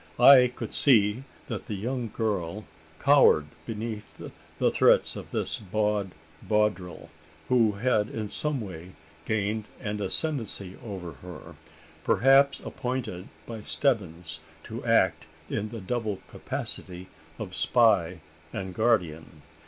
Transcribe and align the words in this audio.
I 0.19 0.51
could 0.55 0.73
see 0.73 1.25
that 1.45 1.67
the 1.67 1.75
young 1.75 2.09
girl 2.09 2.65
cowered 2.97 3.45
beneath 3.67 4.07
the 4.59 4.71
threats 4.71 5.15
of 5.15 5.29
this 5.29 5.59
bold 5.59 6.09
bawdril, 6.41 7.09
who 7.49 7.73
had 7.73 8.09
in 8.09 8.27
some 8.27 8.61
way 8.61 8.93
gained 9.27 9.65
an 9.79 10.01
ascendancy 10.01 10.75
over 10.83 11.11
her 11.21 11.53
perhaps 12.03 12.59
appointed 12.61 13.27
by 13.45 13.61
Stebbins 13.61 14.39
to 14.63 14.83
act 14.83 15.25
in 15.51 15.69
the 15.69 15.79
double 15.81 16.17
capacity 16.27 17.05
of 17.37 17.55
spy 17.55 18.21
and 18.51 18.73
guardian? 18.73 19.43